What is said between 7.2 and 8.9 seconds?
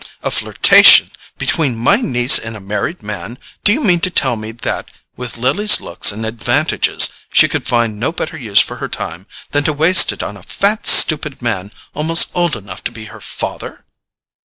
she could find no better use for her